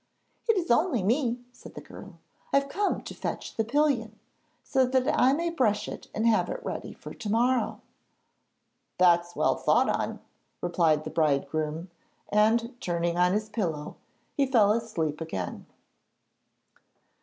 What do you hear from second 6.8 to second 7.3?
for to